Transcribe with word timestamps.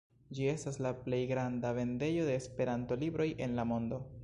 Ĝi 0.35 0.45
estas 0.53 0.79
la 0.85 0.93
plej 1.01 1.19
granda 1.33 1.75
vendejo 1.79 2.25
de 2.31 2.39
Esperanto-libroj 2.45 3.31
en 3.49 3.57
la 3.61 3.71
mondo. 3.75 4.05